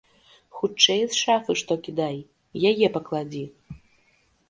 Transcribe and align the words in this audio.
Хутчэй 0.59 1.01
з 1.11 1.19
шафы 1.23 1.57
што 1.63 1.73
кідай, 1.89 2.19
яе 2.73 2.87
пакладзі. 2.99 3.43